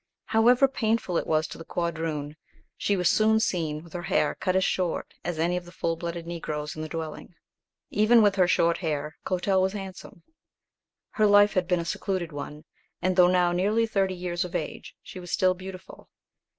However 0.25 0.67
painful 0.67 1.15
it 1.19 1.27
was 1.27 1.45
to 1.45 1.59
the 1.59 1.63
quadroon, 1.63 2.35
she 2.75 2.97
was 2.97 3.07
soon 3.07 3.39
seen 3.39 3.83
with 3.83 3.93
her 3.93 4.01
hair 4.01 4.33
cut 4.33 4.55
as 4.55 4.65
short 4.65 5.13
as 5.23 5.37
any 5.37 5.55
of 5.57 5.65
the 5.65 5.71
full 5.71 5.95
blooded 5.95 6.25
Negroes 6.25 6.75
in 6.75 6.81
the 6.81 6.89
dwelling. 6.89 7.35
Even 7.91 8.23
with 8.23 8.33
her 8.33 8.47
short 8.47 8.79
hair, 8.79 9.17
Clotel 9.27 9.61
was 9.61 9.73
handsome. 9.73 10.23
Her 11.11 11.27
life 11.27 11.53
had 11.53 11.67
been 11.67 11.79
a 11.79 11.85
secluded 11.85 12.31
one, 12.31 12.65
and 12.99 13.15
though 13.15 13.27
now 13.27 13.51
nearly 13.51 13.85
thirty 13.85 14.15
years 14.15 14.43
of 14.43 14.55
age, 14.55 14.95
she 15.03 15.19
was 15.19 15.29
still 15.31 15.53
beautiful. 15.53 16.09